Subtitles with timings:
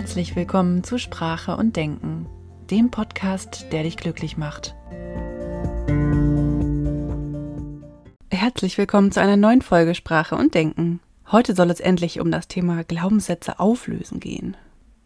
[0.00, 2.24] Herzlich willkommen zu Sprache und Denken,
[2.70, 4.74] dem Podcast, der dich glücklich macht.
[8.30, 11.00] Herzlich willkommen zu einer neuen Folge Sprache und Denken.
[11.30, 14.56] Heute soll es endlich um das Thema Glaubenssätze auflösen gehen.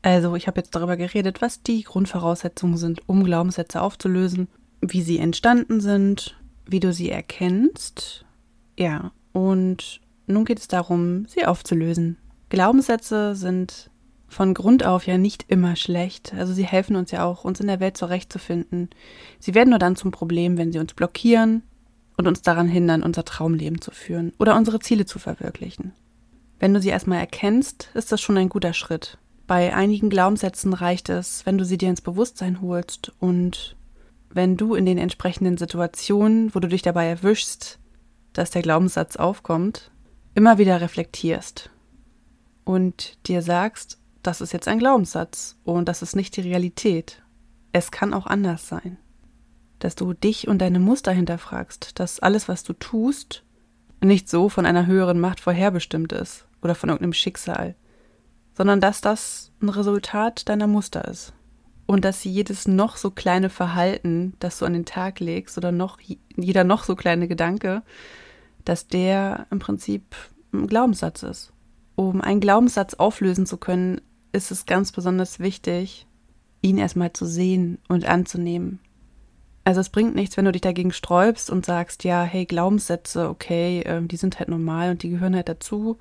[0.02, 4.46] Also, ich habe jetzt darüber geredet, was die Grundvoraussetzungen sind, um Glaubenssätze aufzulösen,
[4.80, 8.24] wie sie entstanden sind, wie du sie erkennst.
[8.78, 12.16] Ja, und nun geht es darum, sie aufzulösen.
[12.48, 13.90] Glaubenssätze sind
[14.34, 16.34] von Grund auf ja nicht immer schlecht.
[16.34, 18.90] Also sie helfen uns ja auch, uns in der Welt zurechtzufinden.
[19.38, 21.62] Sie werden nur dann zum Problem, wenn sie uns blockieren
[22.16, 25.92] und uns daran hindern, unser Traumleben zu führen oder unsere Ziele zu verwirklichen.
[26.58, 29.18] Wenn du sie erstmal erkennst, ist das schon ein guter Schritt.
[29.46, 33.76] Bei einigen Glaubenssätzen reicht es, wenn du sie dir ins Bewusstsein holst und
[34.30, 37.78] wenn du in den entsprechenden Situationen, wo du dich dabei erwischst,
[38.32, 39.92] dass der Glaubenssatz aufkommt,
[40.34, 41.70] immer wieder reflektierst
[42.64, 47.22] und dir sagst, das ist jetzt ein Glaubenssatz und das ist nicht die Realität.
[47.72, 48.98] Es kann auch anders sein.
[49.78, 53.44] Dass du dich und deine Muster hinterfragst, dass alles, was du tust,
[54.00, 57.74] nicht so von einer höheren Macht vorherbestimmt ist oder von irgendeinem Schicksal,
[58.54, 61.32] sondern dass das ein Resultat deiner Muster ist.
[61.86, 65.98] Und dass jedes noch so kleine Verhalten, das du an den Tag legst, oder noch
[66.34, 67.82] jeder noch so kleine Gedanke,
[68.64, 70.16] dass der im Prinzip
[70.54, 71.52] ein Glaubenssatz ist.
[71.94, 74.00] Um einen Glaubenssatz auflösen zu können,
[74.34, 76.06] ist es ganz besonders wichtig,
[76.60, 78.80] ihn erstmal zu sehen und anzunehmen.
[79.64, 83.80] Also es bringt nichts, wenn du dich dagegen sträubst und sagst, ja, hey, Glaubenssätze, okay,
[83.80, 85.98] äh, die sind halt normal und die gehören halt dazu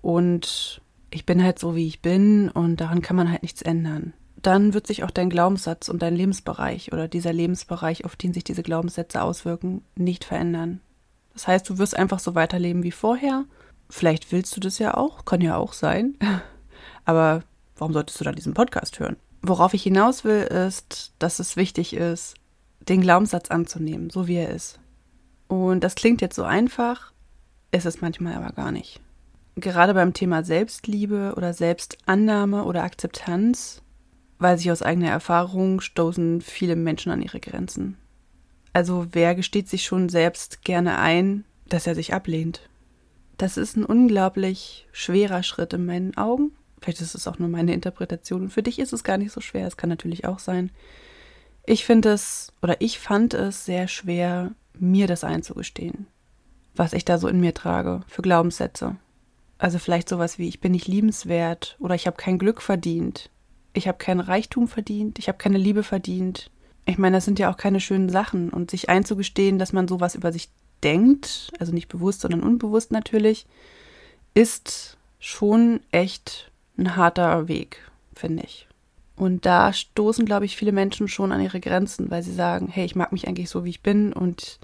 [0.00, 0.80] und
[1.10, 4.14] ich bin halt so, wie ich bin und daran kann man halt nichts ändern.
[4.40, 8.44] Dann wird sich auch dein Glaubenssatz und dein Lebensbereich oder dieser Lebensbereich, auf den sich
[8.44, 10.80] diese Glaubenssätze auswirken, nicht verändern.
[11.32, 13.44] Das heißt, du wirst einfach so weiterleben wie vorher.
[13.90, 16.16] Vielleicht willst du das ja auch, kann ja auch sein.
[17.04, 17.42] Aber
[17.76, 19.16] warum solltest du dann diesen Podcast hören?
[19.42, 22.34] Worauf ich hinaus will, ist, dass es wichtig ist,
[22.88, 24.78] den Glaubenssatz anzunehmen, so wie er ist.
[25.48, 27.12] Und das klingt jetzt so einfach,
[27.70, 29.00] ist es manchmal aber gar nicht.
[29.56, 33.82] Gerade beim Thema Selbstliebe oder Selbstannahme oder Akzeptanz,
[34.38, 37.96] weiß ich aus eigener Erfahrung, stoßen viele Menschen an ihre Grenzen.
[38.72, 42.68] Also wer gesteht sich schon selbst gerne ein, dass er sich ablehnt?
[43.36, 46.52] Das ist ein unglaublich schwerer Schritt in meinen Augen
[46.84, 48.42] Vielleicht ist es auch nur meine Interpretation.
[48.42, 49.66] Und für dich ist es gar nicht so schwer.
[49.66, 50.70] Es kann natürlich auch sein.
[51.64, 56.06] Ich finde es oder ich fand es sehr schwer, mir das einzugestehen,
[56.76, 58.96] was ich da so in mir trage für Glaubenssätze.
[59.56, 63.30] Also vielleicht sowas wie ich bin nicht liebenswert oder ich habe kein Glück verdient,
[63.72, 66.50] ich habe keinen Reichtum verdient, ich habe keine Liebe verdient.
[66.84, 70.16] Ich meine, das sind ja auch keine schönen Sachen und sich einzugestehen, dass man sowas
[70.16, 70.50] über sich
[70.82, 73.46] denkt, also nicht bewusst, sondern unbewusst natürlich,
[74.34, 77.78] ist schon echt ein harter Weg,
[78.14, 78.68] finde ich.
[79.16, 82.84] Und da stoßen, glaube ich, viele Menschen schon an ihre Grenzen, weil sie sagen, hey,
[82.84, 84.58] ich mag mich eigentlich so, wie ich bin und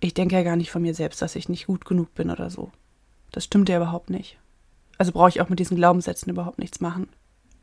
[0.00, 2.50] ich denke ja gar nicht von mir selbst, dass ich nicht gut genug bin oder
[2.50, 2.70] so.
[3.32, 4.38] Das stimmt ja überhaupt nicht.
[4.98, 7.08] Also brauche ich auch mit diesen Glaubenssätzen überhaupt nichts machen.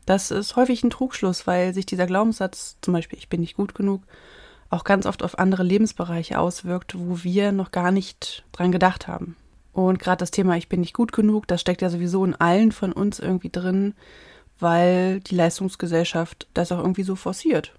[0.06, 3.74] Das ist häufig ein Trugschluss, weil sich dieser Glaubenssatz, zum Beispiel ich bin nicht gut
[3.74, 4.02] genug,
[4.70, 9.36] auch ganz oft auf andere Lebensbereiche auswirkt, wo wir noch gar nicht dran gedacht haben.
[9.72, 12.72] Und gerade das Thema Ich bin nicht gut genug, das steckt ja sowieso in allen
[12.72, 13.94] von uns irgendwie drin,
[14.58, 17.74] weil die Leistungsgesellschaft das auch irgendwie so forciert.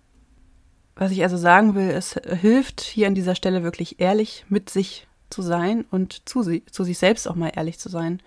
[0.96, 5.08] Was ich also sagen will, es hilft hier an dieser Stelle wirklich ehrlich mit sich
[5.30, 8.22] zu sein und zu, zu sich selbst auch mal ehrlich zu sein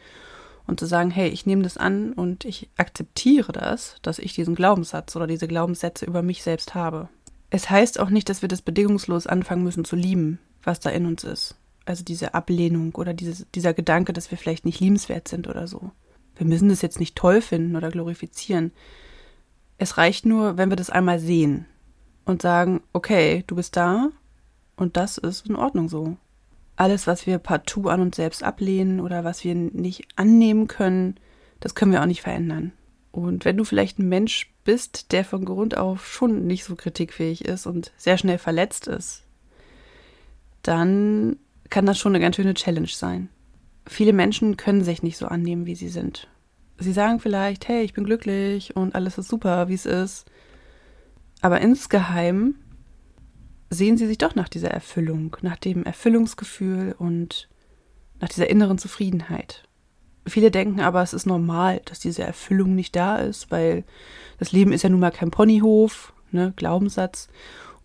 [0.67, 4.57] und zu sagen, hey, ich nehme das an und ich akzeptiere das, dass ich diesen
[4.57, 7.09] Glaubenssatz oder diese Glaubenssätze über mich selbst habe.
[7.51, 11.07] Es heißt auch nicht, dass wir das bedingungslos anfangen müssen zu lieben, was da in
[11.07, 11.57] uns ist
[11.87, 15.91] also diese Ablehnung oder dieses, dieser Gedanke, dass wir vielleicht nicht liebenswert sind oder so.
[16.37, 18.73] Wir müssen das jetzt nicht toll finden oder glorifizieren.
[19.79, 21.67] Es reicht nur, wenn wir das einmal sehen
[22.25, 24.11] und sagen, okay, du bist da
[24.77, 26.17] und das ist in Ordnung so.
[26.77, 31.17] Alles, was wir partout an uns selbst ablehnen oder was wir nicht annehmen können,
[31.61, 32.73] das können wir auch nicht verändern.
[33.13, 37.47] Und wenn du vielleicht ein Mensch bist, der von Grund auf schon nicht so kritikfähig
[37.47, 39.23] ist und sehr schnell verletzt ist,
[40.63, 41.39] dann
[41.71, 43.29] kann das schon eine ganz schöne Challenge sein.
[43.87, 46.29] Viele Menschen können sich nicht so annehmen, wie sie sind.
[46.79, 50.27] Sie sagen vielleicht, hey, ich bin glücklich und alles ist super, wie es ist.
[51.41, 52.57] Aber insgeheim
[53.71, 57.49] sehen sie sich doch nach dieser Erfüllung, nach dem Erfüllungsgefühl und
[58.21, 59.63] nach dieser inneren Zufriedenheit.
[60.27, 63.85] Viele denken aber, es ist normal, dass diese Erfüllung nicht da ist, weil
[64.39, 67.29] das Leben ist ja nun mal kein Ponyhof, ne, Glaubenssatz.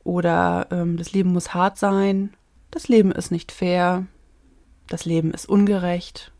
[0.03, 2.33] Oder ähm, das Leben muss hart sein
[2.71, 4.07] das Leben ist nicht fair,
[4.87, 6.31] das Leben ist ungerecht.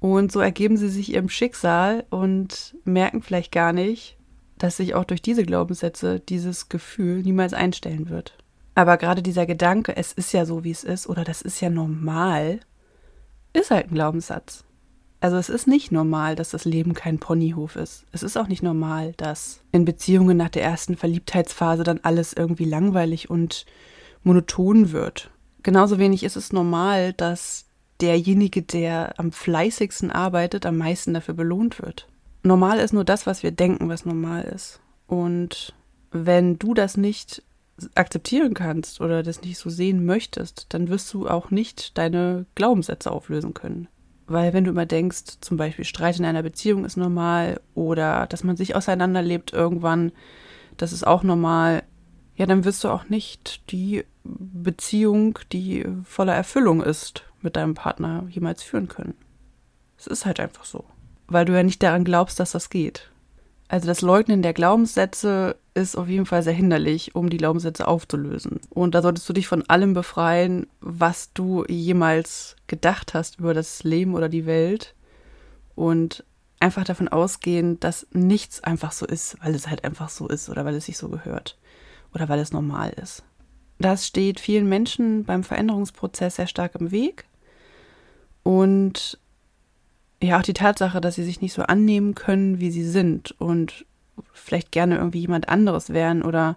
[0.00, 4.16] Und so ergeben sie sich ihrem Schicksal und merken vielleicht gar nicht,
[4.56, 8.38] dass sich auch durch diese Glaubenssätze dieses Gefühl niemals einstellen wird.
[8.74, 11.68] Aber gerade dieser Gedanke, es ist ja so, wie es ist, oder das ist ja
[11.68, 12.60] normal,
[13.52, 14.64] ist halt ein Glaubenssatz.
[15.20, 18.06] Also es ist nicht normal, dass das Leben kein Ponyhof ist.
[18.10, 22.64] Es ist auch nicht normal, dass in Beziehungen nach der ersten Verliebtheitsphase dann alles irgendwie
[22.64, 23.66] langweilig und
[24.22, 25.30] monoton wird.
[25.62, 27.66] Genauso wenig ist es normal, dass
[28.00, 32.08] derjenige, der am fleißigsten arbeitet, am meisten dafür belohnt wird.
[32.42, 34.80] Normal ist nur das, was wir denken, was normal ist.
[35.06, 35.74] Und
[36.10, 37.42] wenn du das nicht
[37.94, 43.10] akzeptieren kannst oder das nicht so sehen möchtest, dann wirst du auch nicht deine Glaubenssätze
[43.10, 43.88] auflösen können.
[44.26, 48.44] Weil wenn du immer denkst, zum Beispiel Streit in einer Beziehung ist normal oder dass
[48.44, 50.12] man sich auseinanderlebt irgendwann,
[50.76, 51.82] das ist auch normal,
[52.36, 58.26] ja, dann wirst du auch nicht die Beziehung, die voller Erfüllung ist, mit deinem Partner
[58.28, 59.14] jemals führen können.
[59.98, 60.84] Es ist halt einfach so.
[61.26, 63.10] Weil du ja nicht daran glaubst, dass das geht.
[63.68, 68.60] Also das Leugnen der Glaubenssätze ist auf jeden Fall sehr hinderlich, um die Glaubenssätze aufzulösen.
[68.68, 73.84] Und da solltest du dich von allem befreien, was du jemals gedacht hast über das
[73.84, 74.94] Leben oder die Welt.
[75.76, 76.24] Und
[76.58, 80.64] einfach davon ausgehen, dass nichts einfach so ist, weil es halt einfach so ist oder
[80.64, 81.58] weil es sich so gehört
[82.14, 83.22] oder weil es normal ist.
[83.80, 87.24] Das steht vielen Menschen beim Veränderungsprozess sehr stark im Weg.
[88.42, 89.18] Und
[90.22, 93.86] ja, auch die Tatsache, dass sie sich nicht so annehmen können, wie sie sind und
[94.34, 96.56] vielleicht gerne irgendwie jemand anderes wären oder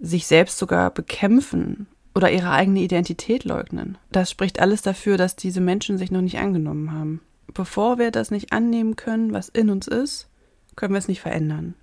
[0.00, 1.86] sich selbst sogar bekämpfen
[2.16, 3.96] oder ihre eigene Identität leugnen.
[4.10, 7.20] Das spricht alles dafür, dass diese Menschen sich noch nicht angenommen haben.
[7.52, 10.28] Bevor wir das nicht annehmen können, was in uns ist,
[10.74, 11.74] können wir es nicht verändern.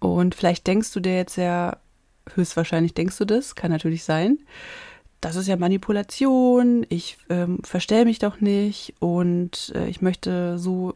[0.00, 1.76] Und vielleicht denkst du dir jetzt ja,
[2.34, 4.38] höchstwahrscheinlich denkst du das, kann natürlich sein,
[5.22, 10.94] das ist ja Manipulation, ich ähm, verstell mich doch nicht und äh, ich möchte so,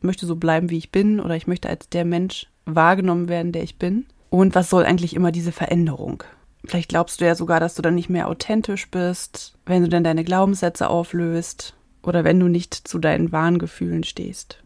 [0.00, 3.64] möchte so bleiben, wie ich bin oder ich möchte als der Mensch wahrgenommen werden, der
[3.64, 4.06] ich bin.
[4.30, 6.22] Und was soll eigentlich immer diese Veränderung?
[6.64, 10.04] Vielleicht glaubst du ja sogar, dass du dann nicht mehr authentisch bist, wenn du dann
[10.04, 14.63] deine Glaubenssätze auflöst oder wenn du nicht zu deinen wahren Gefühlen stehst.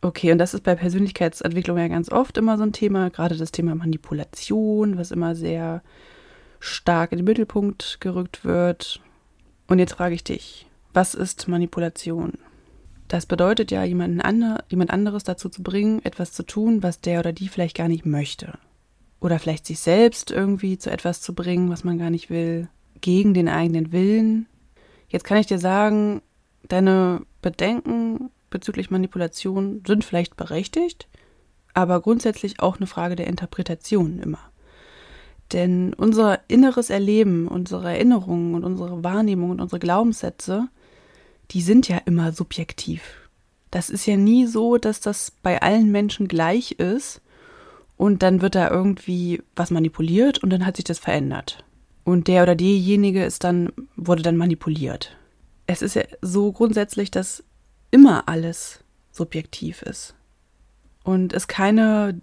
[0.00, 3.50] Okay, und das ist bei Persönlichkeitsentwicklung ja ganz oft immer so ein Thema, gerade das
[3.50, 5.82] Thema Manipulation, was immer sehr
[6.60, 9.00] stark in den Mittelpunkt gerückt wird.
[9.66, 12.34] Und jetzt frage ich dich, was ist Manipulation?
[13.08, 17.20] Das bedeutet ja, jemanden andre, jemand anderes dazu zu bringen, etwas zu tun, was der
[17.20, 18.58] oder die vielleicht gar nicht möchte.
[19.20, 22.68] Oder vielleicht sich selbst irgendwie zu etwas zu bringen, was man gar nicht will,
[23.00, 24.46] gegen den eigenen Willen.
[25.08, 26.20] Jetzt kann ich dir sagen,
[26.68, 31.08] deine Bedenken bezüglich Manipulation sind vielleicht berechtigt,
[31.74, 34.40] aber grundsätzlich auch eine Frage der Interpretation immer.
[35.52, 40.68] Denn unser inneres Erleben, unsere Erinnerungen und unsere Wahrnehmung und unsere Glaubenssätze,
[41.50, 43.02] die sind ja immer subjektiv.
[43.70, 47.20] Das ist ja nie so, dass das bei allen Menschen gleich ist
[47.98, 51.62] und dann wird da irgendwie was manipuliert und dann hat sich das verändert.
[52.04, 55.14] Und der oder diejenige ist dann, wurde dann manipuliert.
[55.66, 57.44] Es ist ja so grundsätzlich, dass
[57.96, 60.14] immer alles subjektiv ist.
[61.02, 62.20] Und es keine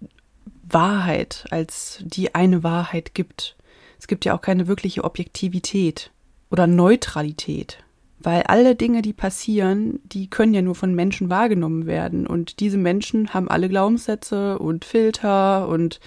[0.70, 3.58] Wahrheit als die eine Wahrheit gibt.
[3.98, 6.12] Es gibt ja auch keine wirkliche Objektivität
[6.52, 7.84] oder Neutralität,
[8.20, 12.78] weil alle Dinge, die passieren, die können ja nur von Menschen wahrgenommen werden und diese
[12.78, 16.00] Menschen haben alle Glaubenssätze und Filter und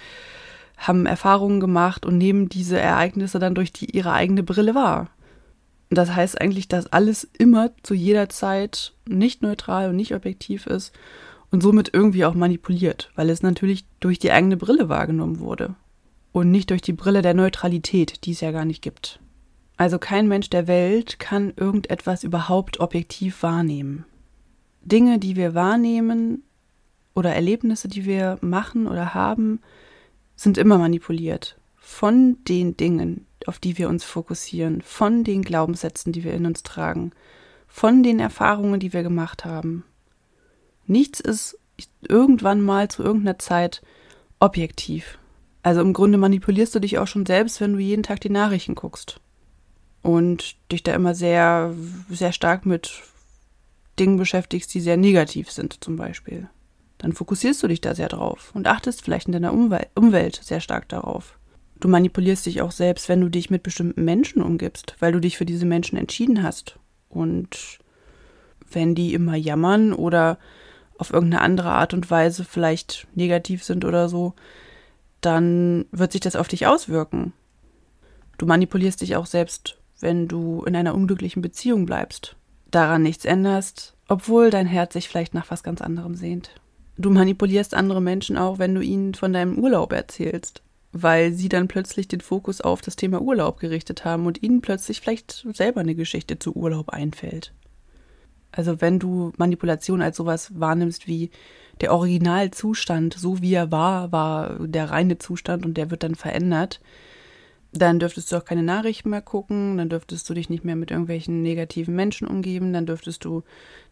[0.77, 5.09] haben Erfahrungen gemacht und nehmen diese Ereignisse dann durch die, ihre eigene Brille wahr.
[5.89, 10.91] Das heißt eigentlich, dass alles immer zu jeder Zeit nicht neutral und nicht objektiv ist
[11.49, 15.75] und somit irgendwie auch manipuliert, weil es natürlich durch die eigene Brille wahrgenommen wurde
[16.33, 19.19] und nicht durch die Brille der Neutralität, die es ja gar nicht gibt.
[19.77, 24.05] Also kein Mensch der Welt kann irgendetwas überhaupt objektiv wahrnehmen.
[24.81, 26.43] Dinge, die wir wahrnehmen
[27.13, 29.61] oder Erlebnisse, die wir machen oder haben,
[30.35, 36.23] sind immer manipuliert von den Dingen, auf die wir uns fokussieren, von den Glaubenssätzen, die
[36.23, 37.11] wir in uns tragen,
[37.67, 39.83] von den Erfahrungen, die wir gemacht haben.
[40.85, 41.57] Nichts ist
[42.01, 43.81] irgendwann mal zu irgendeiner Zeit
[44.39, 45.17] objektiv.
[45.63, 48.75] Also im Grunde manipulierst du dich auch schon selbst, wenn du jeden Tag die Nachrichten
[48.75, 49.19] guckst.
[50.01, 51.73] Und dich da immer sehr,
[52.09, 53.03] sehr stark mit
[53.99, 56.49] Dingen beschäftigst, die sehr negativ sind, zum Beispiel.
[56.99, 60.61] Dann fokussierst du dich da sehr drauf und achtest vielleicht in deiner Umwel Umwelt sehr
[60.61, 61.36] stark darauf.
[61.79, 65.37] Du manipulierst dich auch selbst, wenn du dich mit bestimmten Menschen umgibst, weil du dich
[65.37, 66.79] für diese Menschen entschieden hast.
[67.09, 67.79] Und
[68.71, 70.37] wenn die immer jammern oder
[70.97, 74.33] auf irgendeine andere Art und Weise vielleicht negativ sind oder so,
[75.21, 77.33] dann wird sich das auf dich auswirken.
[78.37, 82.35] Du manipulierst dich auch selbst, wenn du in einer unglücklichen Beziehung bleibst,
[82.71, 86.51] daran nichts änderst, obwohl dein Herz sich vielleicht nach was ganz anderem sehnt.
[86.97, 90.63] Du manipulierst andere Menschen auch, wenn du ihnen von deinem Urlaub erzählst,
[91.01, 95.01] weil sie dann plötzlich den Fokus auf das Thema Urlaub gerichtet haben und ihnen plötzlich
[95.01, 97.53] vielleicht selber eine Geschichte zu Urlaub einfällt.
[98.51, 101.29] Also wenn du Manipulation als sowas wahrnimmst wie
[101.81, 106.79] der Originalzustand, so wie er war, war der reine Zustand und der wird dann verändert,
[107.73, 110.91] dann dürftest du auch keine Nachrichten mehr gucken, dann dürftest du dich nicht mehr mit
[110.91, 113.43] irgendwelchen negativen Menschen umgeben, dann dürftest du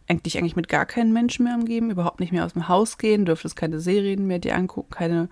[0.08, 3.26] dich eigentlich mit gar keinen Menschen mehr umgeben, überhaupt nicht mehr aus dem Haus gehen,
[3.26, 5.28] dürftest keine Serien mehr dir angucken, keine,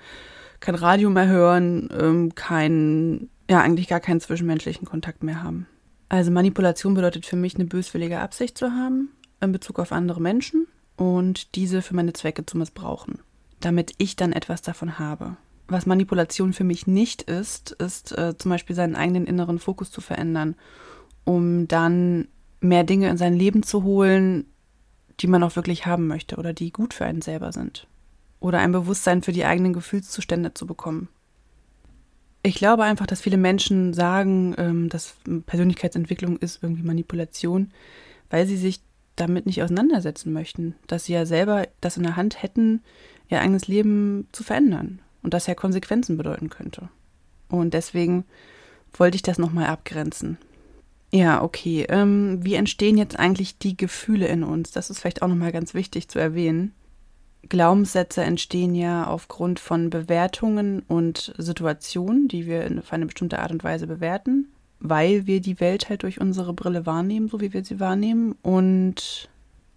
[0.64, 5.66] kein Radio mehr hören, ähm, kein, ja, eigentlich gar keinen zwischenmenschlichen Kontakt mehr haben.
[6.08, 10.66] Also Manipulation bedeutet für mich eine böswillige Absicht zu haben in Bezug auf andere Menschen
[10.96, 13.18] und diese für meine Zwecke zu missbrauchen,
[13.60, 15.36] damit ich dann etwas davon habe.
[15.68, 20.00] Was Manipulation für mich nicht ist, ist äh, zum Beispiel seinen eigenen inneren Fokus zu
[20.00, 20.56] verändern,
[21.24, 22.28] um dann
[22.60, 24.46] mehr Dinge in sein Leben zu holen,
[25.20, 27.86] die man auch wirklich haben möchte oder die gut für einen selber sind.
[28.44, 31.08] Oder ein Bewusstsein für die eigenen Gefühlszustände zu bekommen.
[32.42, 35.14] Ich glaube einfach, dass viele Menschen sagen, ähm, dass
[35.46, 37.70] Persönlichkeitsentwicklung ist irgendwie Manipulation,
[38.28, 38.82] weil sie sich
[39.16, 42.82] damit nicht auseinandersetzen möchten, dass sie ja selber das in der Hand hätten,
[43.30, 46.90] ihr eigenes Leben zu verändern und das ja Konsequenzen bedeuten könnte.
[47.48, 48.26] Und deswegen
[48.92, 50.36] wollte ich das nochmal abgrenzen.
[51.10, 51.86] Ja, okay.
[51.88, 54.70] Ähm, wie entstehen jetzt eigentlich die Gefühle in uns?
[54.70, 56.74] Das ist vielleicht auch nochmal ganz wichtig zu erwähnen.
[57.48, 63.64] Glaubenssätze entstehen ja aufgrund von Bewertungen und Situationen, die wir auf eine bestimmte Art und
[63.64, 64.48] Weise bewerten
[64.84, 68.36] weil wir die Welt halt durch unsere Brille wahrnehmen, so wie wir sie wahrnehmen.
[68.42, 69.30] Und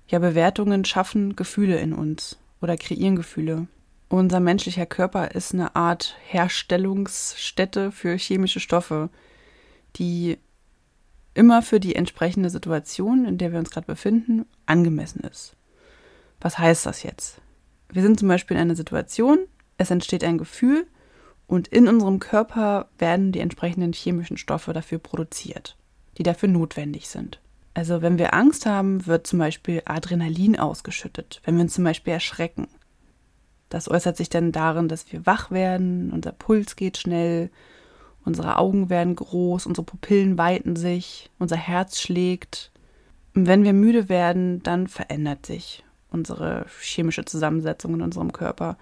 [0.10, 3.68] ja, Bewertungen schaffen Gefühle in uns oder kreieren Gefühle.
[4.10, 9.10] Unser menschlicher Körper ist eine Art Herstellungsstätte für chemische Stoffe,
[9.96, 10.38] die
[11.34, 15.56] immer für die entsprechende Situation, in der wir uns gerade befinden, angemessen ist.
[16.42, 17.40] Was heißt das jetzt?
[17.90, 19.40] Wir sind zum Beispiel in einer Situation,
[19.78, 20.88] es entsteht ein Gefühl
[21.48, 25.78] und in unserem Körper werden die entsprechenden chemischen Stoffe dafür produziert,
[26.18, 27.40] die dafür notwendig sind.
[27.74, 32.14] Also wenn wir Angst haben, wird zum Beispiel Adrenalin ausgeschüttet, wenn wir uns zum Beispiel
[32.14, 32.68] erschrecken.
[33.70, 37.52] Das äußert sich dann darin, dass wir wach werden, unser Puls geht schnell,
[38.26, 42.72] unsere Augen werden groß, unsere Pupillen weiten sich, unser Herz schlägt.
[43.36, 48.78] Und wenn wir müde werden, dann verändert sich unsere chemische Zusammensetzung in unserem Körper.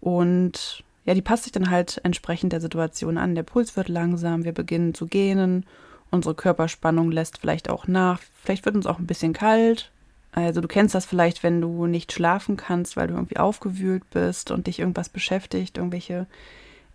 [0.00, 3.34] Und ja, die passt sich dann halt entsprechend der Situation an.
[3.34, 5.64] Der Puls wird langsam, wir beginnen zu gähnen,
[6.10, 9.90] unsere Körperspannung lässt vielleicht auch nach, vielleicht wird uns auch ein bisschen kalt.
[10.32, 14.50] Also du kennst das vielleicht, wenn du nicht schlafen kannst, weil du irgendwie aufgewühlt bist
[14.50, 16.26] und dich irgendwas beschäftigt, irgendwelche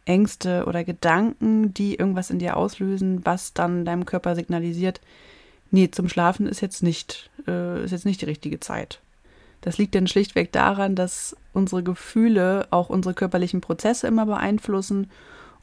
[0.05, 5.01] Ängste oder Gedanken, die irgendwas in dir auslösen, was dann deinem Körper signalisiert,
[5.71, 8.99] nee, zum Schlafen ist jetzt nicht, äh, ist jetzt nicht die richtige Zeit.
[9.61, 15.09] Das liegt dann schlichtweg daran, dass unsere Gefühle auch unsere körperlichen Prozesse immer beeinflussen.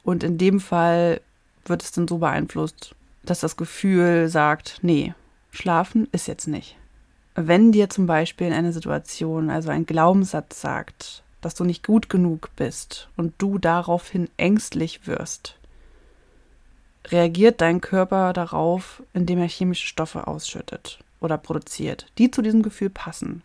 [0.03, 1.21] Und in dem Fall
[1.65, 5.13] wird es dann so beeinflusst, dass das Gefühl sagt, nee,
[5.51, 6.77] schlafen ist jetzt nicht.
[7.35, 12.09] Wenn dir zum Beispiel in einer Situation, also ein Glaubenssatz sagt, dass du nicht gut
[12.09, 15.55] genug bist und du daraufhin ängstlich wirst,
[17.07, 22.89] reagiert dein Körper darauf, indem er chemische Stoffe ausschüttet oder produziert, die zu diesem Gefühl
[22.89, 23.41] passen.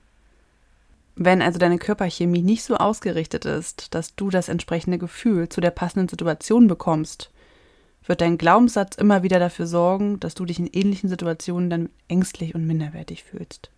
[1.16, 5.70] Wenn also deine Körperchemie nicht so ausgerichtet ist, dass du das entsprechende Gefühl zu der
[5.70, 7.30] passenden Situation bekommst,
[8.06, 12.54] wird dein Glaubenssatz immer wieder dafür sorgen, dass du dich in ähnlichen Situationen dann ängstlich
[12.54, 13.70] und minderwertig fühlst.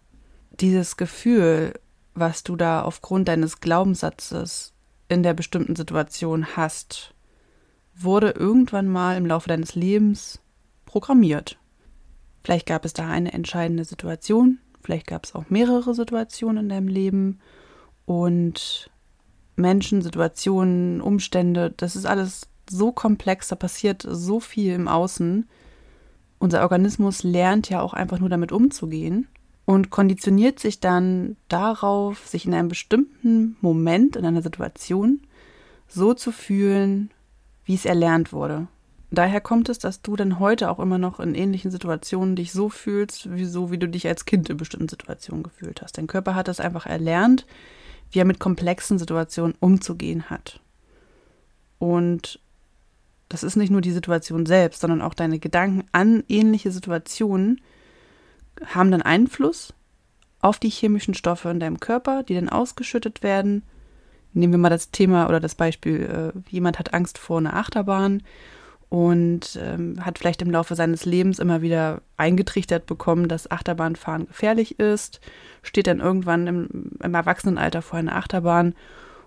[0.61, 1.75] Dieses Gefühl,
[2.15, 4.73] was du da aufgrund deines Glaubenssatzes
[5.09, 7.15] in der bestimmten Situation hast,
[7.95, 10.41] wurde irgendwann mal im Laufe deines Lebens
[10.87, 11.59] programmiert.
[12.43, 16.87] Vielleicht gab es da eine entscheidende Situation, Vielleicht gab es auch mehrere Situationen in deinem
[16.87, 17.41] Leben
[18.05, 18.89] und
[19.57, 21.75] Menschen, Situationen, Umstände.
[21.77, 25.49] Das ist alles so komplex, da passiert so viel im Außen.
[26.39, 29.27] Unser Organismus lernt ja auch einfach nur damit umzugehen
[29.65, 35.21] und konditioniert sich dann darauf, sich in einem bestimmten Moment, in einer Situation
[35.89, 37.11] so zu fühlen,
[37.65, 38.69] wie es erlernt wurde.
[39.11, 42.69] Daher kommt es, dass du dann heute auch immer noch in ähnlichen Situationen dich so
[42.69, 45.97] fühlst, wie so wie du dich als Kind in bestimmten Situationen gefühlt hast.
[45.97, 47.47] Dein Körper hat das einfach erlernt,
[48.11, 50.61] wie er mit komplexen Situationen umzugehen hat.
[51.79, 52.41] Und
[53.29, 57.61] das ist nicht nur die Situation selbst, sondern auch deine Gedanken an ähnliche Situationen
[58.65, 59.75] haben dann Einfluss
[60.41, 63.63] auf die chemischen Stoffe in deinem Körper, die dann ausgeschüttet werden.
[64.33, 68.23] Nehmen wir mal das Thema oder das Beispiel, äh, jemand hat Angst vor einer Achterbahn
[68.89, 74.79] und ähm, hat vielleicht im Laufe seines Lebens immer wieder eingetrichtert bekommen, dass Achterbahnfahren gefährlich
[74.79, 75.21] ist,
[75.63, 78.75] steht dann irgendwann im, im Erwachsenenalter vor einer Achterbahn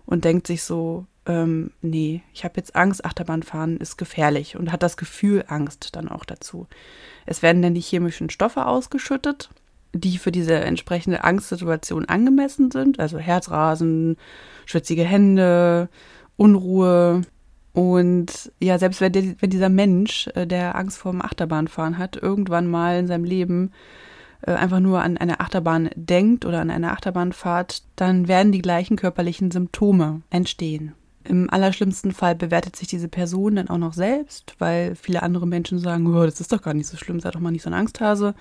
[0.05, 4.81] und denkt sich so, ähm, nee, ich habe jetzt Angst, Achterbahnfahren ist gefährlich und hat
[4.81, 6.67] das Gefühl Angst dann auch dazu.
[7.25, 9.49] Es werden dann die chemischen Stoffe ausgeschüttet,
[9.93, 14.17] die für diese entsprechende Angstsituation angemessen sind, also Herzrasen,
[14.65, 15.89] schwitzige Hände,
[16.37, 17.21] Unruhe.
[17.79, 22.67] Und ja, selbst wenn, wenn dieser Mensch, äh, der Angst vor dem Achterbahnfahren hat, irgendwann
[22.67, 23.71] mal in seinem Leben
[24.41, 28.98] äh, einfach nur an eine Achterbahn denkt oder an eine Achterbahnfahrt, dann werden die gleichen
[28.98, 30.91] körperlichen Symptome entstehen.
[31.24, 35.79] Im allerschlimmsten Fall bewertet sich diese Person dann auch noch selbst, weil viele andere Menschen
[35.79, 37.74] sagen, oh, das ist doch gar nicht so schlimm, sei doch mal nicht so ein
[37.74, 38.36] Angsthase.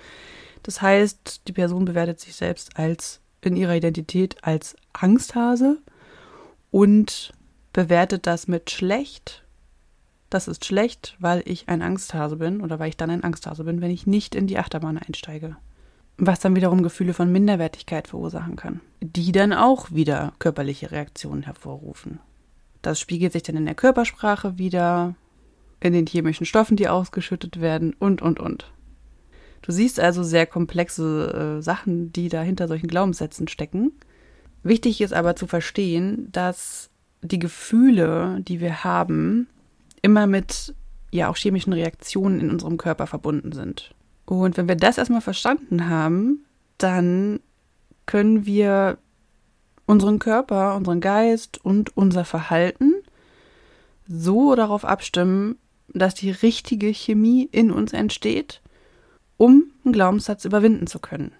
[0.63, 5.77] Das heißt, die Person bewertet sich selbst als in ihrer Identität als Angsthase
[6.71, 7.31] und
[7.73, 9.43] bewertet das mit schlecht.
[10.29, 13.81] Das ist schlecht, weil ich ein Angsthase bin oder weil ich dann ein Angsthase bin,
[13.81, 15.57] wenn ich nicht in die Achterbahn einsteige.
[16.17, 22.19] Was dann wiederum Gefühle von Minderwertigkeit verursachen kann, die dann auch wieder körperliche Reaktionen hervorrufen.
[22.81, 25.15] Das spiegelt sich dann in der Körpersprache wieder,
[25.79, 28.71] in den chemischen Stoffen, die ausgeschüttet werden und, und, und.
[29.61, 33.91] Du siehst also sehr komplexe äh, Sachen, die da hinter solchen Glaubenssätzen stecken.
[34.63, 36.89] Wichtig ist aber zu verstehen, dass
[37.21, 39.47] die Gefühle, die wir haben,
[40.01, 40.73] immer mit
[41.11, 43.93] ja auch chemischen Reaktionen in unserem Körper verbunden sind.
[44.25, 46.45] Und wenn wir das erstmal verstanden haben,
[46.77, 47.39] dann
[48.05, 48.97] können wir
[49.85, 52.93] unseren Körper, unseren Geist und unser Verhalten
[54.07, 55.57] so darauf abstimmen,
[55.93, 58.61] dass die richtige Chemie in uns entsteht,
[59.37, 61.31] um einen Glaubenssatz überwinden zu können.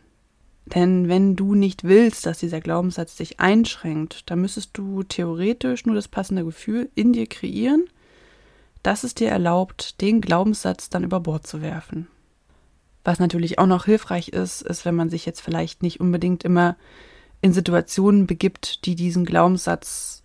[0.75, 5.95] Denn wenn du nicht willst, dass dieser Glaubenssatz dich einschränkt, dann müsstest du theoretisch nur
[5.95, 7.85] das passende Gefühl in dir kreieren,
[8.83, 12.07] das es dir erlaubt, den Glaubenssatz dann über Bord zu werfen.
[13.03, 16.77] Was natürlich auch noch hilfreich ist, ist, wenn man sich jetzt vielleicht nicht unbedingt immer
[17.41, 20.21] in Situationen begibt, die diesen Glaubenssatz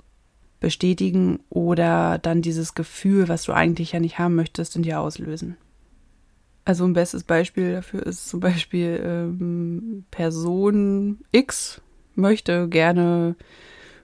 [0.61, 5.57] bestätigen oder dann dieses Gefühl, was du eigentlich ja nicht haben möchtest, in dir auslösen.
[6.65, 11.83] Also ein bestes Beispiel dafür ist zum Beispiel ähm, Person X
[12.15, 13.37] möchte gerne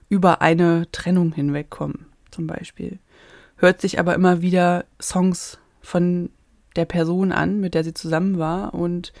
[0.09, 2.99] über eine Trennung hinwegkommen, zum Beispiel.
[3.55, 6.29] Hört sich aber immer wieder Songs von
[6.75, 9.13] der Person an, mit der sie zusammen war und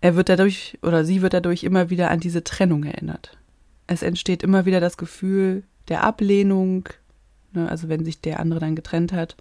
[0.00, 3.36] er wird dadurch oder sie wird dadurch immer wieder an diese Trennung erinnert.
[3.86, 6.88] Es entsteht immer wieder das Gefühl der Ablehnung,
[7.52, 9.36] ne, also wenn sich der andere dann getrennt hat.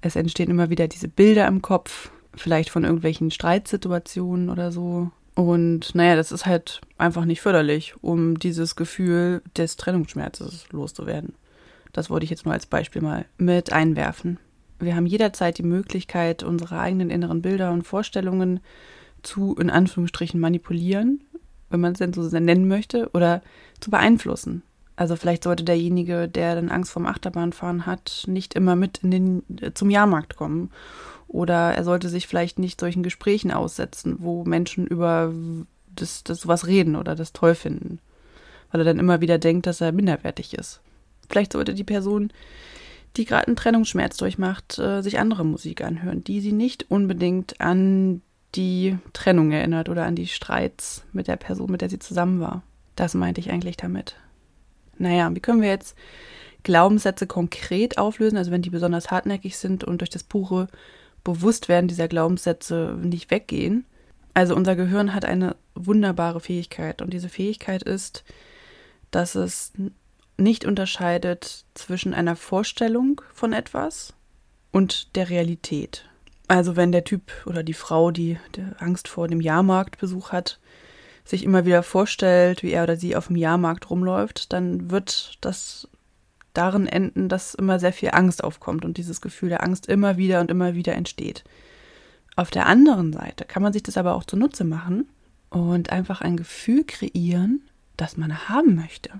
[0.00, 5.10] Es entstehen immer wieder diese Bilder im Kopf, vielleicht von irgendwelchen Streitsituationen oder so.
[5.34, 11.34] Und naja, das ist halt einfach nicht förderlich, um dieses Gefühl des Trennungsschmerzes loszuwerden.
[11.92, 14.38] Das wollte ich jetzt nur als Beispiel mal mit einwerfen.
[14.78, 18.60] Wir haben jederzeit die Möglichkeit, unsere eigenen inneren Bilder und Vorstellungen
[19.22, 21.22] zu, in Anführungsstrichen, manipulieren,
[21.70, 23.42] wenn man es denn so nennen möchte, oder
[23.80, 24.62] zu beeinflussen.
[25.02, 29.42] Also vielleicht sollte derjenige, der dann Angst vorm Achterbahnfahren hat, nicht immer mit in den,
[29.60, 30.70] äh, zum Jahrmarkt kommen.
[31.26, 35.34] Oder er sollte sich vielleicht nicht solchen Gesprächen aussetzen, wo Menschen über
[35.96, 37.98] das, das sowas reden oder das toll finden.
[38.70, 40.80] Weil er dann immer wieder denkt, dass er minderwertig ist.
[41.28, 42.32] Vielleicht sollte die Person,
[43.16, 48.22] die gerade einen Trennungsschmerz durchmacht, äh, sich andere Musik anhören, die sie nicht unbedingt an
[48.54, 52.62] die Trennung erinnert oder an die Streits mit der Person, mit der sie zusammen war.
[52.94, 54.14] Das meinte ich eigentlich damit.
[55.02, 55.96] Naja, wie können wir jetzt
[56.62, 60.68] Glaubenssätze konkret auflösen, also wenn die besonders hartnäckig sind und durch das pure
[61.24, 63.84] Bewusstwerden dieser Glaubenssätze nicht weggehen?
[64.34, 68.24] Also unser Gehirn hat eine wunderbare Fähigkeit und diese Fähigkeit ist,
[69.10, 69.72] dass es
[70.38, 74.14] nicht unterscheidet zwischen einer Vorstellung von etwas
[74.70, 76.08] und der Realität.
[76.48, 78.38] Also wenn der Typ oder die Frau, die,
[78.78, 80.58] Angst vor dem Jahrmarktbesuch hat,
[81.24, 85.88] sich immer wieder vorstellt, wie er oder sie auf dem Jahrmarkt rumläuft, dann wird das
[86.52, 90.40] darin enden, dass immer sehr viel Angst aufkommt und dieses Gefühl der Angst immer wieder
[90.40, 91.44] und immer wieder entsteht.
[92.36, 95.08] Auf der anderen Seite kann man sich das aber auch zunutze machen
[95.50, 97.62] und einfach ein Gefühl kreieren,
[97.96, 99.10] das man haben möchte.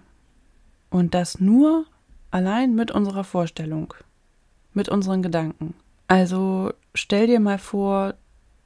[0.90, 1.86] Und das nur
[2.30, 3.94] allein mit unserer Vorstellung,
[4.72, 5.74] mit unseren Gedanken.
[6.08, 8.14] Also stell dir mal vor,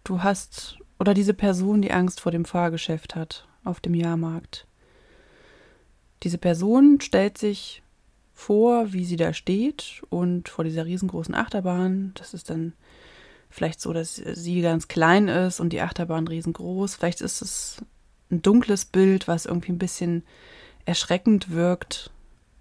[0.05, 4.66] du hast oder diese Person, die Angst vor dem Fahrgeschäft hat auf dem Jahrmarkt.
[6.22, 7.82] Diese Person stellt sich
[8.32, 12.12] vor, wie sie da steht und vor dieser riesengroßen Achterbahn.
[12.14, 12.74] Das ist dann
[13.50, 16.94] vielleicht so, dass sie ganz klein ist und die Achterbahn riesengroß.
[16.94, 17.82] Vielleicht ist es
[18.30, 20.22] ein dunkles Bild, was irgendwie ein bisschen
[20.85, 22.11] erschreckend wirkt.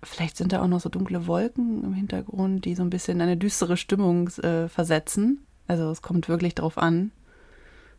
[0.04, 3.38] Vielleicht sind da auch noch so dunkle Wolken im Hintergrund, die so ein bisschen eine
[3.38, 5.46] düstere Stimmung äh, versetzen.
[5.68, 7.12] Also es kommt wirklich drauf an.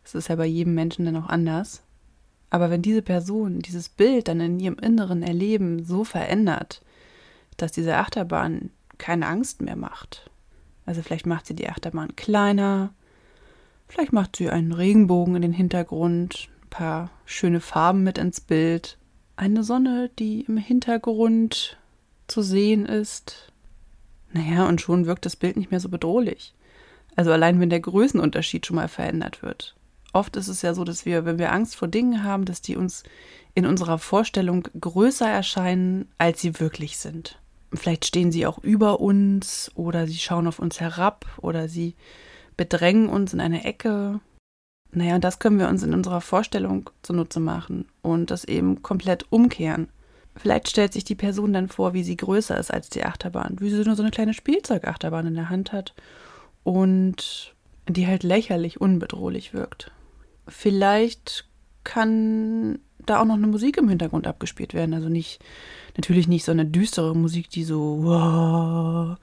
[0.07, 1.83] Es ist ja bei jedem Menschen dann auch anders.
[2.49, 6.81] Aber wenn diese Person dieses Bild dann in ihrem inneren Erleben so verändert,
[7.57, 10.29] dass diese Achterbahn keine Angst mehr macht,
[10.85, 12.93] also vielleicht macht sie die Achterbahn kleiner,
[13.89, 18.97] vielleicht macht sie einen Regenbogen in den Hintergrund, ein paar schöne Farben mit ins Bild,
[19.35, 21.77] eine Sonne, die im Hintergrund
[22.27, 23.51] zu sehen ist.
[24.31, 26.53] Naja, und schon wirkt das Bild nicht mehr so bedrohlich.
[27.17, 29.76] Also allein wenn der Größenunterschied schon mal verändert wird.
[30.17, 32.75] Oft ist es ja so, dass wir, wenn wir Angst vor Dingen haben, dass die
[32.75, 33.03] uns
[33.53, 37.37] in unserer Vorstellung größer erscheinen, als sie wirklich sind.
[37.71, 41.93] Vielleicht stehen sie auch über uns oder sie schauen auf uns herab oder sie
[42.55, 44.19] bedrängen uns in eine Ecke.
[44.89, 49.27] Naja, und das können wir uns in unserer Vorstellung zunutze machen und das eben komplett
[49.29, 49.87] umkehren.
[50.35, 53.69] Vielleicht stellt sich die Person dann vor, wie sie größer ist als die Achterbahn, wie
[53.69, 55.93] sie nur so eine kleine Spielzeugachterbahn in der Hand hat
[56.63, 57.53] und
[57.87, 59.91] die halt lächerlich unbedrohlich wirkt.
[60.47, 61.45] Vielleicht
[61.83, 64.93] kann da auch noch eine Musik im Hintergrund abgespielt werden.
[64.93, 65.43] Also nicht,
[65.95, 69.17] natürlich nicht so eine düstere Musik, die so wow,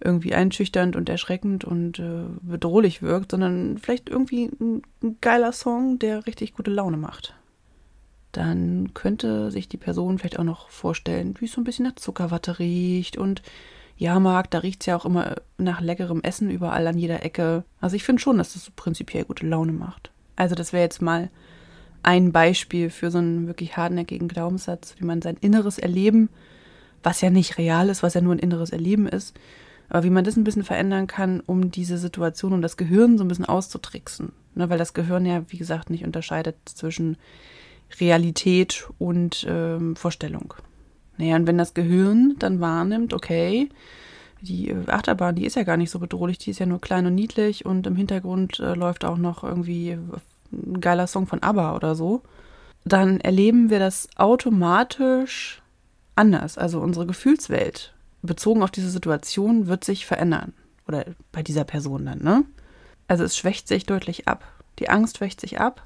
[0.00, 5.98] irgendwie einschüchternd und erschreckend und äh, bedrohlich wirkt, sondern vielleicht irgendwie ein, ein geiler Song,
[5.98, 7.34] der richtig gute Laune macht.
[8.32, 11.94] Dann könnte sich die Person vielleicht auch noch vorstellen, wie es so ein bisschen nach
[11.94, 13.42] Zuckerwatte riecht und
[13.96, 17.64] Jahrmarkt, da riecht es ja auch immer nach leckerem Essen überall an jeder Ecke.
[17.80, 20.10] Also ich finde schon, dass das so prinzipiell gute Laune macht.
[20.36, 21.30] Also das wäre jetzt mal
[22.02, 26.28] ein Beispiel für so einen wirklich hartnäckigen Glaubenssatz, wie man sein inneres Erleben,
[27.02, 29.34] was ja nicht real ist, was ja nur ein inneres Erleben ist,
[29.88, 33.24] aber wie man das ein bisschen verändern kann, um diese Situation, um das Gehirn so
[33.24, 34.32] ein bisschen auszutricksen.
[34.54, 37.16] Ne, weil das Gehirn ja, wie gesagt, nicht unterscheidet zwischen
[38.00, 40.54] Realität und ähm, Vorstellung.
[41.16, 43.68] Naja, und wenn das Gehirn dann wahrnimmt, okay,
[44.44, 47.06] die äh, Achterbahn, die ist ja gar nicht so bedrohlich, die ist ja nur klein
[47.06, 49.98] und niedlich und im Hintergrund äh, läuft auch noch irgendwie
[50.52, 52.22] ein geiler Song von ABBA oder so,
[52.84, 55.62] dann erleben wir das automatisch
[56.16, 56.58] anders.
[56.58, 60.52] Also unsere Gefühlswelt bezogen auf diese Situation wird sich verändern.
[60.86, 62.44] Oder bei dieser Person dann, ne?
[63.08, 64.44] Also es schwächt sich deutlich ab.
[64.78, 65.82] Die Angst schwächt sich ab.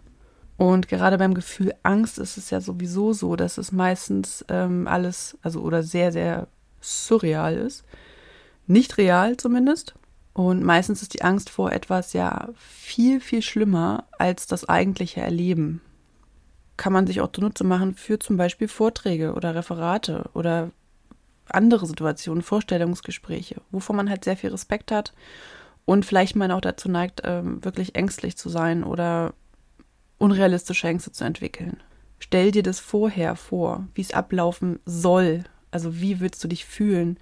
[0.56, 5.38] Und gerade beim Gefühl Angst ist es ja sowieso so, dass es meistens ähm, alles,
[5.42, 6.48] also oder sehr, sehr
[6.80, 7.84] surreal ist.
[8.68, 9.94] Nicht real zumindest.
[10.34, 15.80] Und meistens ist die Angst vor etwas ja viel, viel schlimmer als das eigentliche Erleben.
[16.76, 20.70] Kann man sich auch zunutze machen für zum Beispiel Vorträge oder Referate oder
[21.46, 25.12] andere Situationen, Vorstellungsgespräche, wovon man halt sehr viel Respekt hat
[25.86, 29.32] und vielleicht man auch dazu neigt, ähm, wirklich ängstlich zu sein oder
[30.18, 31.78] unrealistische Ängste zu entwickeln.
[32.18, 35.44] Stell dir das vorher vor, wie es ablaufen soll.
[35.70, 37.18] Also wie willst du dich fühlen?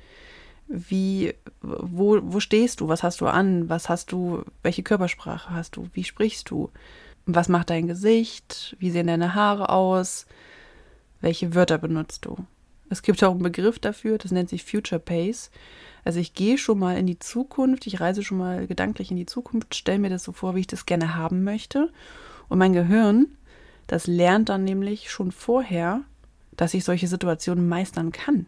[0.68, 2.88] Wie, wo, wo stehst du?
[2.88, 3.68] Was hast du an?
[3.68, 4.42] Was hast du?
[4.62, 5.88] Welche Körpersprache hast du?
[5.92, 6.70] Wie sprichst du?
[7.24, 8.76] Was macht dein Gesicht?
[8.78, 10.26] Wie sehen deine Haare aus?
[11.20, 12.36] Welche Wörter benutzt du?
[12.88, 15.50] Es gibt auch einen Begriff dafür, das nennt sich Future Pace.
[16.04, 19.26] Also ich gehe schon mal in die Zukunft, ich reise schon mal gedanklich in die
[19.26, 21.90] Zukunft, stelle mir das so vor, wie ich das gerne haben möchte.
[22.48, 23.26] Und mein Gehirn,
[23.88, 26.02] das lernt dann nämlich schon vorher,
[26.56, 28.46] dass ich solche Situationen meistern kann.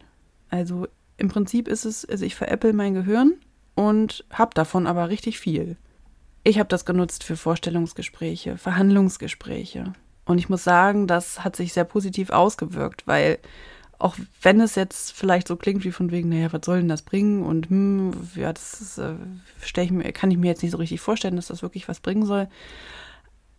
[0.49, 0.87] Also
[1.19, 3.33] im Prinzip ist es, also ich veräpple mein Gehirn
[3.75, 5.77] und habe davon aber richtig viel.
[6.43, 9.93] Ich habe das genutzt für Vorstellungsgespräche, Verhandlungsgespräche.
[10.25, 13.39] Und ich muss sagen, das hat sich sehr positiv ausgewirkt, weil
[13.99, 17.01] auch wenn es jetzt vielleicht so klingt wie von wegen, naja, was soll denn das
[17.01, 17.43] bringen?
[17.43, 19.15] Und hm, ja, das ist, äh,
[19.61, 22.25] ich mir, kann ich mir jetzt nicht so richtig vorstellen, dass das wirklich was bringen
[22.25, 22.47] soll.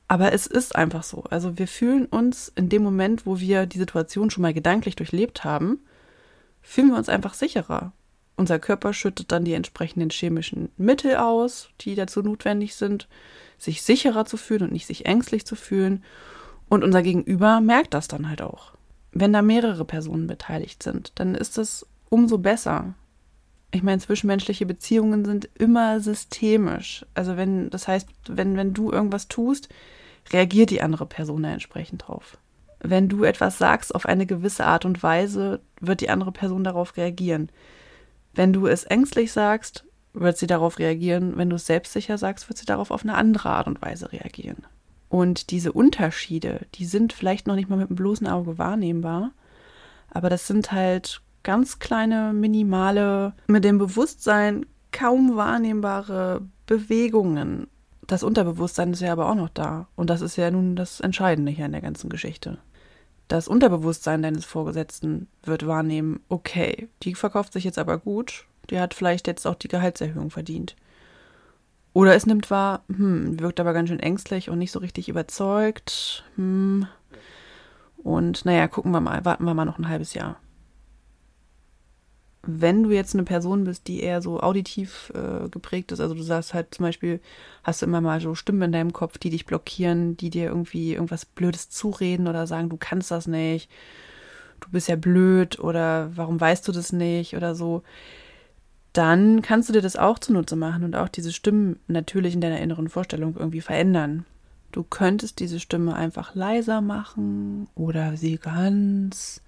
[0.09, 1.25] Aber es ist einfach so.
[1.25, 5.45] Also wir fühlen uns in dem Moment, wo wir die Situation schon mal gedanklich durchlebt
[5.45, 5.81] haben,
[6.63, 7.93] fühlen wir uns einfach sicherer.
[8.37, 13.07] Unser Körper schüttet dann die entsprechenden chemischen Mittel aus, die dazu notwendig sind,
[13.59, 16.03] sich sicherer zu fühlen und nicht sich ängstlich zu fühlen.
[16.69, 18.73] Und unser Gegenüber merkt das dann halt auch.
[19.13, 22.95] Wenn da mehrere Personen beteiligt sind, dann ist es umso besser.
[23.73, 27.05] Ich meine, zwischenmenschliche Beziehungen sind immer systemisch.
[27.13, 29.69] Also wenn, das heißt, wenn, wenn du irgendwas tust,
[30.33, 32.39] reagiert die andere Person da entsprechend drauf
[32.83, 36.97] wenn du etwas sagst auf eine gewisse Art und Weise, wird die andere Person darauf
[36.97, 37.51] reagieren.
[38.33, 41.37] Wenn du es ängstlich sagst, wird sie darauf reagieren.
[41.37, 44.65] Wenn du es selbstsicher sagst, wird sie darauf auf eine andere Art und Weise reagieren.
[45.09, 49.33] Und diese Unterschiede, die sind vielleicht noch nicht mal mit dem bloßen Auge wahrnehmbar,
[50.09, 57.67] aber das sind halt ganz kleine, minimale, mit dem Bewusstsein kaum wahrnehmbare Bewegungen.
[58.07, 59.89] Das Unterbewusstsein ist ja aber auch noch da.
[59.97, 62.59] Und das ist ja nun das Entscheidende hier in der ganzen Geschichte.
[63.31, 68.93] Das Unterbewusstsein deines Vorgesetzten wird wahrnehmen, okay, die verkauft sich jetzt aber gut, die hat
[68.93, 70.75] vielleicht jetzt auch die Gehaltserhöhung verdient.
[71.93, 76.25] Oder es nimmt wahr, hm, wirkt aber ganz schön ängstlich und nicht so richtig überzeugt.
[76.35, 76.89] Hm.
[77.99, 80.41] Und naja, gucken wir mal, warten wir mal noch ein halbes Jahr.
[82.43, 86.23] Wenn du jetzt eine Person bist, die eher so auditiv äh, geprägt ist, also du
[86.23, 87.21] sagst halt zum Beispiel,
[87.65, 90.95] hast du immer mal so Stimmen in deinem Kopf, die dich blockieren, die dir irgendwie
[90.95, 93.69] irgendwas Blödes zureden oder sagen, du kannst das nicht,
[94.61, 97.83] du bist ja blöd oder warum weißt du das nicht oder so
[98.93, 102.61] dann kannst du dir das auch zunutze machen und auch diese Stimmen natürlich in deiner
[102.61, 104.25] inneren Vorstellung irgendwie verändern.
[104.73, 109.43] Du könntest diese Stimme einfach leiser machen oder sie ganz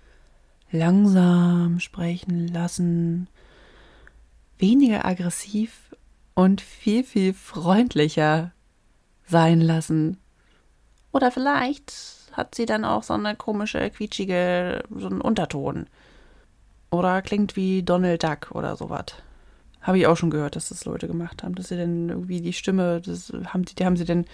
[0.72, 3.28] langsam sprechen lassen,
[4.58, 5.94] weniger aggressiv
[6.34, 8.52] und viel, viel freundlicher
[9.26, 10.18] sein lassen.
[11.12, 11.92] Oder vielleicht
[12.32, 15.86] hat sie dann auch so eine komische, quietschige, so einen Unterton.
[16.90, 19.06] Oder klingt wie Donald Duck oder sowas.
[19.82, 22.52] Habe ich auch schon gehört, dass das Leute gemacht haben, dass sie dann irgendwie die
[22.52, 24.24] Stimme, das haben die, die haben sie dann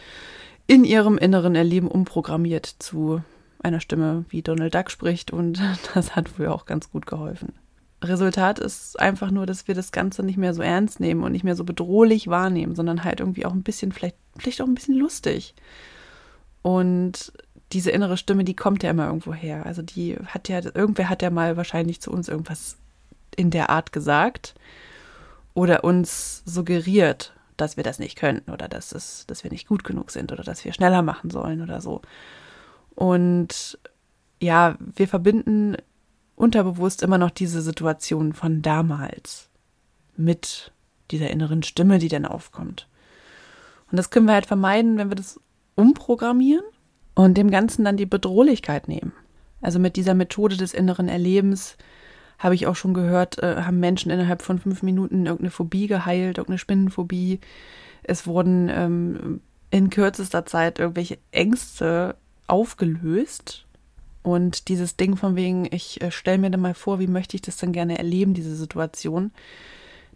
[0.66, 3.22] in ihrem inneren Erleben umprogrammiert zu
[3.62, 5.61] einer Stimme, wie Donald Duck spricht und
[5.94, 7.53] das hat wohl auch ganz gut geholfen.
[8.03, 11.44] Resultat ist einfach nur, dass wir das Ganze nicht mehr so ernst nehmen und nicht
[11.44, 14.94] mehr so bedrohlich wahrnehmen, sondern halt irgendwie auch ein bisschen, vielleicht, vielleicht auch ein bisschen
[14.94, 15.55] lustig.
[16.62, 17.33] Und
[17.73, 19.66] diese innere Stimme, die kommt ja immer irgendwo her.
[19.66, 22.77] Also die hat ja, irgendwer hat ja mal wahrscheinlich zu uns irgendwas
[23.37, 24.55] in der Art gesagt
[25.55, 29.83] oder uns suggeriert, dass wir das nicht könnten oder dass, es, dass wir nicht gut
[29.85, 32.01] genug sind oder dass wir schneller machen sollen oder so.
[32.99, 33.79] Und
[34.41, 35.77] ja, wir verbinden
[36.35, 39.49] unterbewusst immer noch diese Situation von damals
[40.17, 40.73] mit
[41.13, 42.89] dieser inneren Stimme, die dann aufkommt.
[43.93, 45.41] Und das können wir halt vermeiden, wenn wir das
[45.77, 46.65] umprogrammieren
[47.15, 49.13] und dem Ganzen dann die Bedrohlichkeit nehmen.
[49.61, 51.77] Also mit dieser Methode des inneren Erlebens
[52.37, 56.39] habe ich auch schon gehört, äh, haben Menschen innerhalb von fünf Minuten irgendeine Phobie geheilt,
[56.39, 57.39] irgendeine Spinnenphobie.
[58.03, 62.17] Es wurden ähm, in kürzester Zeit irgendwelche Ängste
[62.49, 63.65] aufgelöst.
[64.23, 67.43] Und dieses Ding von wegen, ich äh, stelle mir dann mal vor, wie möchte ich
[67.43, 69.31] das dann gerne erleben, diese Situation,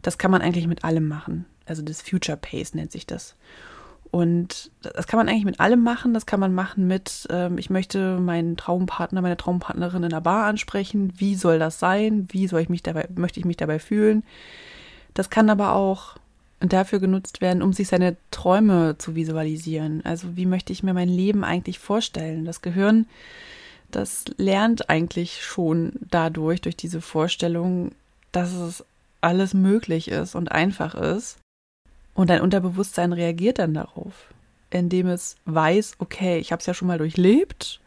[0.03, 1.47] das kann man eigentlich mit allem machen.
[1.67, 3.37] Also das Future Pace nennt sich das.
[4.11, 6.13] Und das kann man eigentlich mit allem machen.
[6.13, 10.45] Das kann man machen mit, ähm, ich möchte meinen Traumpartner, meine Traumpartnerin in der Bar
[10.45, 11.15] ansprechen.
[11.17, 12.29] Wie soll das sein?
[12.31, 14.23] Wie soll ich mich dabei, möchte ich mich dabei fühlen?
[15.15, 16.17] Das kann aber auch
[16.63, 20.05] dafür genutzt werden, um sich seine Träume zu visualisieren.
[20.05, 22.45] Also wie möchte ich mir mein Leben eigentlich vorstellen?
[22.45, 23.07] Das Gehirn,
[23.91, 27.93] das lernt eigentlich schon dadurch, durch diese Vorstellung,
[28.31, 28.85] dass es
[29.21, 31.39] alles möglich ist und einfach ist.
[32.15, 34.29] Und dein Unterbewusstsein reagiert dann darauf,
[34.71, 37.81] indem es weiß, okay, ich habe es ja schon mal durchlebt.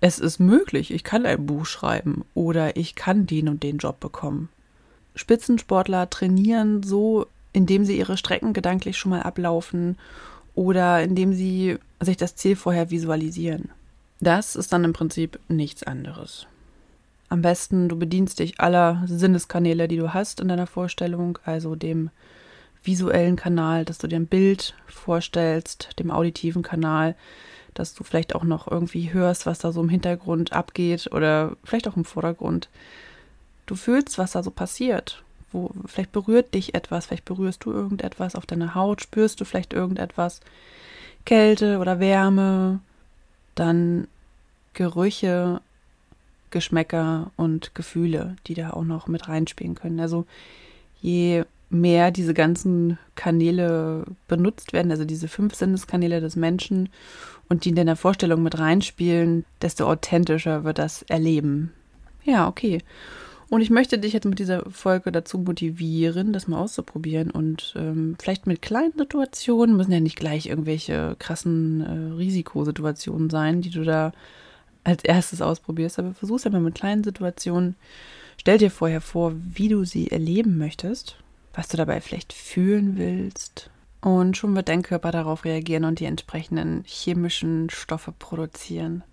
[0.00, 4.00] Es ist möglich, ich kann ein Buch schreiben oder ich kann den und den Job
[4.00, 4.48] bekommen.
[5.14, 9.98] Spitzensportler trainieren so, indem sie ihre Strecken gedanklich schon mal ablaufen
[10.54, 13.70] oder indem sie sich das Ziel vorher visualisieren.
[14.20, 16.46] Das ist dann im Prinzip nichts anderes.
[17.28, 22.10] Am besten, du bedienst dich aller Sinneskanäle, die du hast in deiner Vorstellung, also dem
[22.84, 27.14] visuellen Kanal, dass du dir ein Bild vorstellst, dem auditiven Kanal,
[27.74, 31.88] dass du vielleicht auch noch irgendwie hörst, was da so im Hintergrund abgeht oder vielleicht
[31.88, 32.68] auch im Vordergrund.
[33.66, 35.22] Du fühlst, was da so passiert.
[35.52, 39.72] Wo, vielleicht berührt dich etwas, vielleicht berührst du irgendetwas auf deiner Haut, spürst du vielleicht
[39.72, 40.40] irgendetwas,
[41.24, 42.80] Kälte oder Wärme,
[43.54, 44.08] dann
[44.74, 45.60] Gerüche,
[46.50, 50.00] Geschmäcker und Gefühle, die da auch noch mit reinspielen können.
[50.00, 50.26] Also
[51.00, 56.90] je mehr diese ganzen Kanäle benutzt werden, also diese fünf Sinneskanäle des Menschen
[57.48, 61.72] und die in deiner Vorstellung mit reinspielen, desto authentischer wird das Erleben.
[62.24, 62.82] Ja, okay.
[63.52, 68.16] Und ich möchte dich jetzt mit dieser Folge dazu motivieren, das mal auszuprobieren und ähm,
[68.18, 73.84] vielleicht mit kleinen Situationen, müssen ja nicht gleich irgendwelche krassen äh, Risikosituationen sein, die du
[73.84, 74.12] da
[74.84, 77.76] als erstes ausprobierst, aber versuch's ja mal mit kleinen Situationen.
[78.38, 81.16] Stell dir vorher vor, wie du sie erleben möchtest
[81.54, 83.70] was du dabei vielleicht fühlen willst.
[84.00, 89.04] Und schon wird dein Körper darauf reagieren und die entsprechenden chemischen Stoffe produzieren.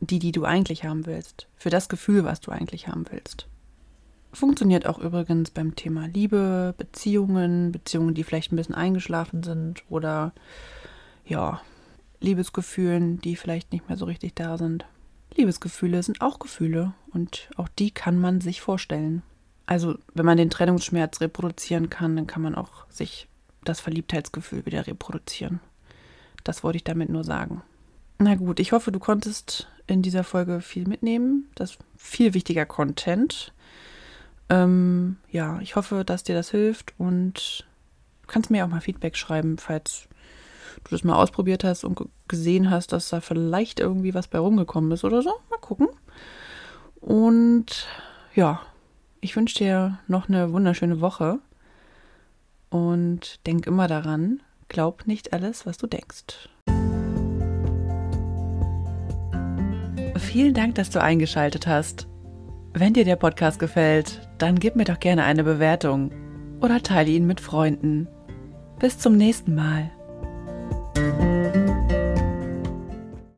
[0.00, 1.46] Die, die du eigentlich haben willst.
[1.56, 3.46] Für das Gefühl, was du eigentlich haben willst.
[4.32, 10.32] Funktioniert auch übrigens beim Thema Liebe, Beziehungen, Beziehungen, die vielleicht ein bisschen eingeschlafen sind oder
[11.26, 11.60] ja,
[12.20, 14.84] Liebesgefühlen, die vielleicht nicht mehr so richtig da sind.
[15.34, 19.22] Liebesgefühle sind auch Gefühle und auch die kann man sich vorstellen.
[19.66, 23.28] Also, wenn man den Trennungsschmerz reproduzieren kann, dann kann man auch sich
[23.64, 25.60] das Verliebtheitsgefühl wieder reproduzieren.
[26.44, 27.62] Das wollte ich damit nur sagen.
[28.18, 31.48] Na gut, ich hoffe, du konntest in dieser Folge viel mitnehmen.
[31.54, 33.52] Das ist viel wichtiger Content.
[34.50, 37.66] Ähm, ja, ich hoffe, dass dir das hilft und
[38.22, 40.08] du kannst mir auch mal Feedback schreiben, falls
[40.84, 44.90] du das mal ausprobiert hast und gesehen hast, dass da vielleicht irgendwie was bei rumgekommen
[44.90, 45.30] ist oder so.
[45.50, 45.88] Mal gucken.
[47.00, 47.86] Und
[48.34, 48.60] ja,
[49.20, 51.38] ich wünsche dir noch eine wunderschöne Woche
[52.70, 56.48] und denk immer daran, glaub nicht alles, was du denkst.
[60.16, 62.09] Vielen Dank, dass du eingeschaltet hast.
[62.72, 66.12] Wenn dir der Podcast gefällt, dann gib mir doch gerne eine Bewertung
[66.60, 68.06] oder teile ihn mit Freunden.
[68.78, 69.90] Bis zum nächsten Mal.